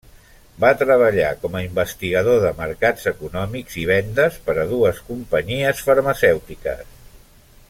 [0.61, 6.87] Va treballar com a investigador de mercats econòmics i vendes per a dues companyies farmacèutiques.